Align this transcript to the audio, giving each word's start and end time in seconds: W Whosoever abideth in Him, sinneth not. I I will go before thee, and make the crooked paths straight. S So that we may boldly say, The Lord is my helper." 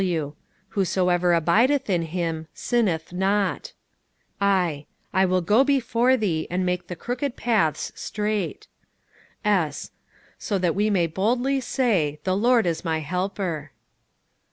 W 0.01 0.33
Whosoever 0.69 1.31
abideth 1.31 1.87
in 1.87 2.01
Him, 2.01 2.47
sinneth 2.55 3.13
not. 3.13 3.73
I 4.41 4.87
I 5.13 5.25
will 5.25 5.41
go 5.41 5.63
before 5.63 6.17
thee, 6.17 6.47
and 6.49 6.65
make 6.65 6.87
the 6.87 6.95
crooked 6.95 7.35
paths 7.35 7.91
straight. 7.93 8.67
S 9.45 9.91
So 10.39 10.57
that 10.57 10.73
we 10.73 10.89
may 10.89 11.05
boldly 11.05 11.59
say, 11.61 12.19
The 12.23 12.35
Lord 12.35 12.65
is 12.65 12.83
my 12.83 12.97
helper." 13.01 13.73